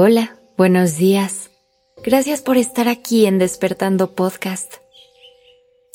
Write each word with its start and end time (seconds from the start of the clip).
Hola, 0.00 0.36
buenos 0.56 0.96
días. 0.96 1.50
Gracias 2.04 2.40
por 2.40 2.56
estar 2.56 2.86
aquí 2.86 3.26
en 3.26 3.40
Despertando 3.40 4.14
Podcast. 4.14 4.74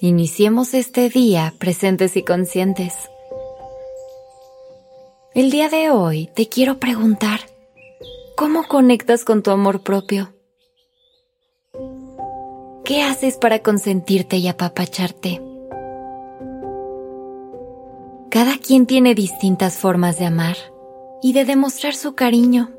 Iniciemos 0.02 0.74
este 0.74 1.08
día 1.08 1.54
presentes 1.58 2.18
y 2.18 2.24
conscientes. 2.24 2.94
El 5.34 5.52
día 5.52 5.70
de 5.70 5.90
hoy 5.90 6.30
te 6.36 6.50
quiero 6.50 6.80
preguntar, 6.80 7.40
¿cómo 8.36 8.66
conectas 8.68 9.24
con 9.24 9.42
tu 9.42 9.52
amor 9.52 9.84
propio? 9.84 10.34
¿Qué 12.84 13.04
haces 13.04 13.38
para 13.38 13.60
consentirte 13.60 14.36
y 14.36 14.50
apapacharte? 14.50 15.42
Cada 18.30 18.58
quien 18.58 18.86
tiene 18.86 19.16
distintas 19.16 19.78
formas 19.78 20.20
de 20.20 20.26
amar 20.26 20.58
y 21.22 21.32
de 21.32 21.46
demostrar 21.46 21.96
su 21.96 22.16
cariño. 22.16 22.70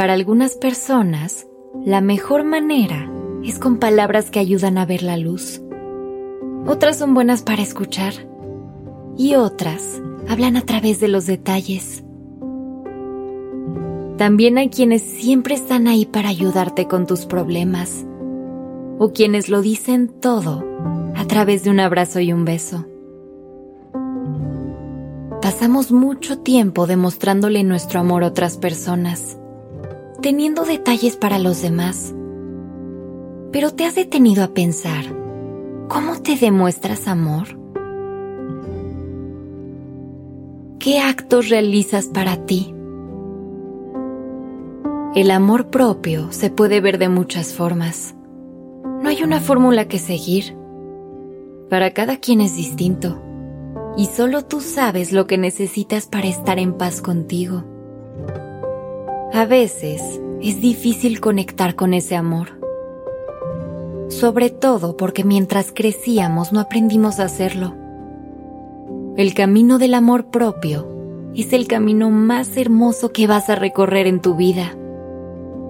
Para 0.00 0.14
algunas 0.14 0.54
personas, 0.54 1.46
la 1.84 2.00
mejor 2.00 2.42
manera 2.42 3.12
es 3.44 3.58
con 3.58 3.76
palabras 3.76 4.30
que 4.30 4.38
ayudan 4.38 4.78
a 4.78 4.86
ver 4.86 5.02
la 5.02 5.18
luz. 5.18 5.60
Otras 6.66 6.96
son 6.96 7.12
buenas 7.12 7.42
para 7.42 7.60
escuchar 7.60 8.14
y 9.18 9.34
otras 9.34 10.00
hablan 10.26 10.56
a 10.56 10.62
través 10.62 11.00
de 11.00 11.08
los 11.08 11.26
detalles. 11.26 12.02
También 14.16 14.56
hay 14.56 14.70
quienes 14.70 15.02
siempre 15.02 15.54
están 15.54 15.86
ahí 15.86 16.06
para 16.06 16.30
ayudarte 16.30 16.88
con 16.88 17.06
tus 17.06 17.26
problemas 17.26 18.06
o 18.98 19.12
quienes 19.12 19.50
lo 19.50 19.60
dicen 19.60 20.08
todo 20.08 20.64
a 21.14 21.26
través 21.26 21.62
de 21.62 21.68
un 21.68 21.78
abrazo 21.78 22.20
y 22.20 22.32
un 22.32 22.46
beso. 22.46 22.86
Pasamos 25.42 25.92
mucho 25.92 26.38
tiempo 26.38 26.86
demostrándole 26.86 27.64
nuestro 27.64 28.00
amor 28.00 28.24
a 28.24 28.28
otras 28.28 28.56
personas, 28.56 29.36
teniendo 30.20 30.64
detalles 30.64 31.16
para 31.16 31.38
los 31.38 31.62
demás. 31.62 32.14
Pero 33.52 33.72
te 33.72 33.84
has 33.84 33.94
detenido 33.94 34.44
a 34.44 34.48
pensar, 34.48 35.04
¿cómo 35.88 36.20
te 36.20 36.36
demuestras 36.36 37.08
amor? 37.08 37.58
¿Qué 40.78 40.98
actos 40.98 41.48
realizas 41.48 42.06
para 42.06 42.46
ti? 42.46 42.74
El 45.14 45.30
amor 45.30 45.66
propio 45.66 46.30
se 46.30 46.50
puede 46.50 46.80
ver 46.80 46.98
de 46.98 47.08
muchas 47.08 47.52
formas. 47.52 48.14
No 49.02 49.08
hay 49.08 49.22
una 49.22 49.40
fórmula 49.40 49.88
que 49.88 49.98
seguir. 49.98 50.56
Para 51.68 51.92
cada 51.92 52.16
quien 52.18 52.40
es 52.40 52.56
distinto 52.56 53.20
y 53.96 54.06
solo 54.06 54.44
tú 54.44 54.60
sabes 54.60 55.12
lo 55.12 55.26
que 55.26 55.38
necesitas 55.38 56.06
para 56.06 56.28
estar 56.28 56.58
en 56.58 56.74
paz 56.74 57.02
contigo. 57.02 57.64
A 59.32 59.44
veces 59.44 60.02
es 60.42 60.60
difícil 60.60 61.20
conectar 61.20 61.76
con 61.76 61.94
ese 61.94 62.16
amor, 62.16 62.58
sobre 64.08 64.50
todo 64.50 64.96
porque 64.96 65.24
mientras 65.24 65.72
crecíamos 65.72 66.52
no 66.52 66.60
aprendimos 66.60 67.20
a 67.20 67.24
hacerlo. 67.24 67.74
El 69.16 69.34
camino 69.34 69.78
del 69.78 69.94
amor 69.94 70.26
propio 70.26 70.86
es 71.34 71.52
el 71.52 71.68
camino 71.68 72.10
más 72.10 72.56
hermoso 72.56 73.12
que 73.12 73.26
vas 73.26 73.48
a 73.50 73.54
recorrer 73.54 74.06
en 74.06 74.20
tu 74.20 74.34
vida, 74.34 74.76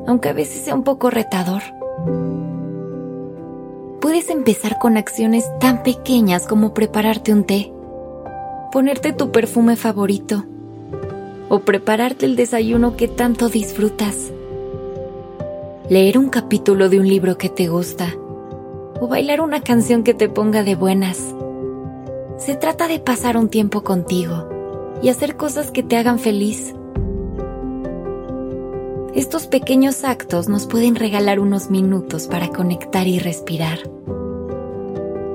aunque 0.07 0.31
a 0.31 0.33
veces 0.33 0.63
sea 0.63 0.75
un 0.75 0.85
poco 0.85 1.11
retador. 1.11 1.63
Puedes 4.01 4.31
empezar 4.31 4.79
con 4.79 4.97
acciones 4.97 5.45
tan 5.61 5.83
pequeñas 5.83 6.47
como 6.47 6.73
prepararte 6.73 7.33
un 7.33 7.45
té 7.45 7.73
ponerte 8.71 9.13
tu 9.13 9.33
perfume 9.33 9.77
favorito 9.77 10.45
o 11.51 11.59
prepararte 11.61 12.25
el 12.25 12.37
desayuno 12.37 12.97
que 12.97 13.09
tanto 13.09 13.49
disfrutas. 13.49 14.33
Leer 15.91 16.17
un 16.17 16.31
capítulo 16.31 16.89
de 16.89 17.01
un 17.01 17.09
libro 17.09 17.37
que 17.37 17.49
te 17.49 17.67
gusta 17.67 18.15
o 19.01 19.09
bailar 19.09 19.41
una 19.41 19.61
canción 19.61 20.05
que 20.05 20.15
te 20.15 20.29
ponga 20.29 20.63
de 20.63 20.77
buenas. 20.77 21.35
Se 22.39 22.55
trata 22.55 22.87
de 22.87 23.01
pasar 23.01 23.37
un 23.37 23.49
tiempo 23.49 23.83
contigo 23.83 24.49
y 25.03 25.09
hacer 25.09 25.37
cosas 25.37 25.73
que 25.73 25.83
te 25.83 25.97
hagan 25.97 26.21
feliz. 26.21 26.73
Estos 29.15 29.49
pequeños 29.49 30.05
actos 30.05 30.49
nos 30.49 30.67
pueden 30.67 30.95
regalar 30.95 31.41
unos 31.41 31.69
minutos 31.69 32.29
para 32.29 32.49
conectar 32.49 33.09
y 33.09 33.19
respirar. 33.19 33.81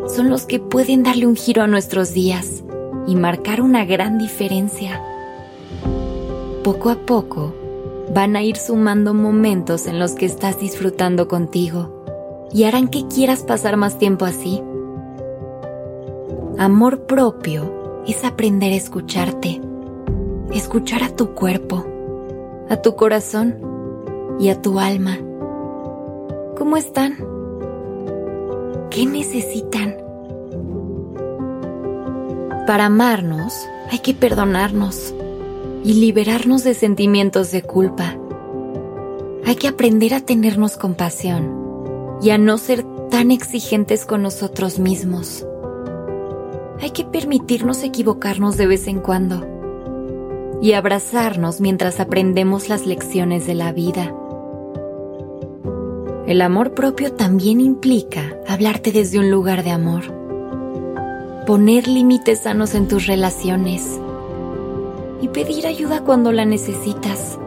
Son 0.07 0.29
los 0.29 0.45
que 0.45 0.59
pueden 0.59 1.03
darle 1.03 1.27
un 1.27 1.35
giro 1.35 1.61
a 1.61 1.67
nuestros 1.67 2.13
días 2.13 2.63
y 3.05 3.15
marcar 3.15 3.59
una 3.59 3.83
gran 3.83 4.17
diferencia. 4.17 5.01
Poco 6.65 6.89
a 6.89 6.95
poco 6.95 7.53
van 8.11 8.35
a 8.35 8.41
ir 8.41 8.57
sumando 8.57 9.13
momentos 9.13 9.85
en 9.85 9.99
los 9.99 10.13
que 10.13 10.25
estás 10.25 10.59
disfrutando 10.59 11.27
contigo 11.27 12.03
y 12.51 12.63
harán 12.63 12.87
que 12.87 13.05
quieras 13.05 13.43
pasar 13.43 13.77
más 13.77 13.99
tiempo 13.99 14.25
así. 14.25 14.63
Amor 16.57 17.01
propio 17.01 18.01
es 18.07 18.25
aprender 18.25 18.73
a 18.73 18.77
escucharte, 18.77 19.61
escuchar 20.55 21.03
a 21.03 21.15
tu 21.15 21.35
cuerpo, 21.35 21.85
a 22.67 22.77
tu 22.77 22.95
corazón 22.95 23.59
y 24.39 24.49
a 24.49 24.59
tu 24.59 24.79
alma. 24.79 25.19
¿Cómo 26.57 26.77
están? 26.77 27.15
¿Qué 28.89 29.05
necesitan? 29.05 29.97
Para 32.65 32.87
amarnos 32.87 33.53
hay 33.91 33.99
que 33.99 34.15
perdonarnos 34.15 35.13
y 35.85 35.93
liberarnos 35.93 36.63
de 36.63 36.73
sentimientos 36.73 37.51
de 37.51 37.61
culpa. 37.61 38.17
Hay 39.45 39.55
que 39.55 39.67
aprender 39.67 40.15
a 40.15 40.19
tenernos 40.19 40.77
compasión 40.77 42.17
y 42.23 42.31
a 42.31 42.39
no 42.39 42.57
ser 42.57 42.83
tan 43.11 43.29
exigentes 43.29 44.05
con 44.05 44.23
nosotros 44.23 44.79
mismos. 44.79 45.45
Hay 46.81 46.89
que 46.89 47.05
permitirnos 47.05 47.83
equivocarnos 47.83 48.57
de 48.57 48.65
vez 48.65 48.87
en 48.87 48.99
cuando 48.99 49.47
y 50.59 50.73
abrazarnos 50.73 51.61
mientras 51.61 51.99
aprendemos 51.99 52.67
las 52.67 52.87
lecciones 52.87 53.45
de 53.45 53.53
la 53.53 53.71
vida. 53.71 54.11
El 56.25 56.41
amor 56.41 56.73
propio 56.73 57.13
también 57.13 57.61
implica 57.61 58.35
hablarte 58.47 58.91
desde 58.91 59.19
un 59.19 59.29
lugar 59.29 59.63
de 59.63 59.69
amor 59.69 60.25
poner 61.45 61.87
límites 61.87 62.39
sanos 62.39 62.73
en 62.73 62.87
tus 62.87 63.05
relaciones 63.05 63.99
y 65.21 65.29
pedir 65.29 65.67
ayuda 65.67 66.03
cuando 66.03 66.31
la 66.31 66.45
necesitas. 66.45 67.37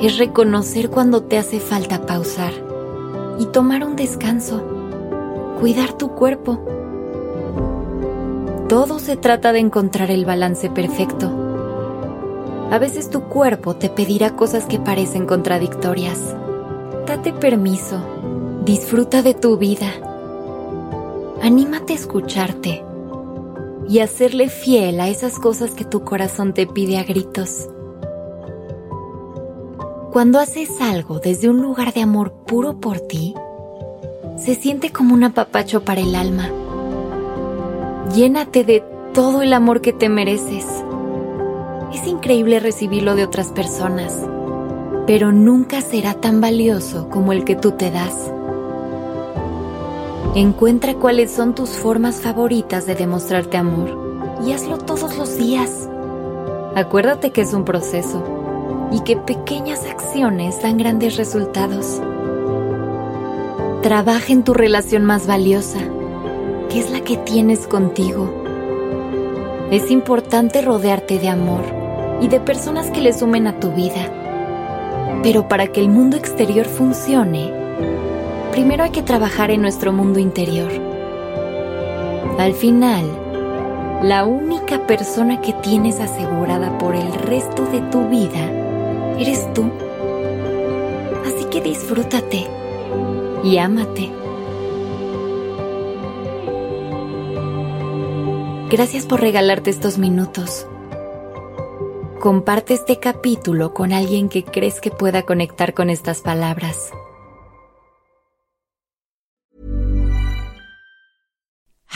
Es 0.00 0.18
reconocer 0.18 0.90
cuando 0.90 1.22
te 1.22 1.38
hace 1.38 1.60
falta 1.60 2.06
pausar 2.06 2.52
y 3.38 3.46
tomar 3.46 3.84
un 3.84 3.96
descanso, 3.96 4.62
cuidar 5.60 5.92
tu 5.94 6.10
cuerpo. 6.10 6.60
Todo 8.68 8.98
se 8.98 9.16
trata 9.16 9.52
de 9.52 9.60
encontrar 9.60 10.10
el 10.10 10.24
balance 10.24 10.70
perfecto. 10.70 11.30
A 12.70 12.78
veces 12.78 13.10
tu 13.10 13.22
cuerpo 13.22 13.76
te 13.76 13.88
pedirá 13.88 14.34
cosas 14.34 14.66
que 14.66 14.78
parecen 14.78 15.24
contradictorias. 15.24 16.34
Date 17.06 17.32
permiso, 17.32 18.00
disfruta 18.64 19.22
de 19.22 19.34
tu 19.34 19.56
vida 19.56 19.86
anímate 21.46 21.92
a 21.92 21.96
escucharte 21.96 22.84
y 23.88 24.00
a 24.00 24.06
serle 24.06 24.48
fiel 24.48 25.00
a 25.00 25.08
esas 25.08 25.38
cosas 25.38 25.70
que 25.72 25.84
tu 25.84 26.04
corazón 26.04 26.52
te 26.54 26.66
pide 26.66 26.98
a 26.98 27.04
gritos. 27.04 27.68
Cuando 30.12 30.38
haces 30.38 30.80
algo 30.80 31.18
desde 31.18 31.48
un 31.48 31.60
lugar 31.60 31.92
de 31.92 32.02
amor 32.02 32.32
puro 32.46 32.80
por 32.80 33.00
ti, 33.00 33.34
se 34.38 34.54
siente 34.54 34.90
como 34.90 35.14
un 35.14 35.24
apapacho 35.24 35.84
para 35.84 36.00
el 36.00 36.14
alma. 36.14 36.50
Llénate 38.14 38.64
de 38.64 38.82
todo 39.12 39.42
el 39.42 39.52
amor 39.52 39.80
que 39.80 39.92
te 39.92 40.08
mereces. 40.08 40.66
Es 41.92 42.06
increíble 42.06 42.60
recibirlo 42.60 43.14
de 43.14 43.24
otras 43.24 43.48
personas, 43.48 44.14
pero 45.06 45.32
nunca 45.32 45.80
será 45.80 46.14
tan 46.14 46.40
valioso 46.40 47.08
como 47.10 47.32
el 47.32 47.44
que 47.44 47.56
tú 47.56 47.72
te 47.72 47.90
das. 47.90 48.32
Encuentra 50.36 50.92
cuáles 50.92 51.30
son 51.30 51.54
tus 51.54 51.70
formas 51.70 52.20
favoritas 52.20 52.84
de 52.84 52.94
demostrarte 52.94 53.56
amor 53.56 54.36
y 54.46 54.52
hazlo 54.52 54.76
todos 54.76 55.16
los 55.16 55.38
días. 55.38 55.88
Acuérdate 56.74 57.30
que 57.30 57.40
es 57.40 57.54
un 57.54 57.64
proceso 57.64 58.22
y 58.92 59.00
que 59.00 59.16
pequeñas 59.16 59.86
acciones 59.86 60.60
dan 60.60 60.76
grandes 60.76 61.16
resultados. 61.16 62.02
Trabaja 63.80 64.30
en 64.30 64.44
tu 64.44 64.52
relación 64.52 65.06
más 65.06 65.26
valiosa, 65.26 65.78
que 66.68 66.80
es 66.80 66.90
la 66.90 67.00
que 67.00 67.16
tienes 67.16 67.66
contigo. 67.66 68.30
Es 69.70 69.90
importante 69.90 70.60
rodearte 70.60 71.18
de 71.18 71.30
amor 71.30 71.62
y 72.20 72.28
de 72.28 72.40
personas 72.40 72.90
que 72.90 73.00
le 73.00 73.14
sumen 73.14 73.46
a 73.46 73.58
tu 73.58 73.72
vida. 73.72 74.12
Pero 75.22 75.48
para 75.48 75.68
que 75.68 75.80
el 75.80 75.88
mundo 75.88 76.18
exterior 76.18 76.66
funcione, 76.66 77.64
primero 78.56 78.84
hay 78.84 78.90
que 78.90 79.02
trabajar 79.02 79.50
en 79.50 79.60
nuestro 79.60 79.92
mundo 79.92 80.18
interior. 80.18 80.72
Al 82.38 82.54
final, 82.54 83.04
la 84.02 84.24
única 84.24 84.86
persona 84.86 85.42
que 85.42 85.52
tienes 85.52 86.00
asegurada 86.00 86.78
por 86.78 86.96
el 86.96 87.12
resto 87.12 87.66
de 87.66 87.82
tu 87.90 88.08
vida 88.08 88.50
eres 89.18 89.52
tú. 89.52 89.70
Así 91.26 91.44
que 91.50 91.60
disfrútate 91.60 92.46
y 93.44 93.58
ámate. 93.58 94.10
Gracias 98.70 99.04
por 99.04 99.20
regalarte 99.20 99.68
estos 99.68 99.98
minutos. 99.98 100.66
Comparte 102.20 102.72
este 102.72 103.00
capítulo 103.00 103.74
con 103.74 103.92
alguien 103.92 104.30
que 104.30 104.44
crees 104.44 104.80
que 104.80 104.90
pueda 104.90 105.24
conectar 105.24 105.74
con 105.74 105.90
estas 105.90 106.22
palabras. 106.22 106.90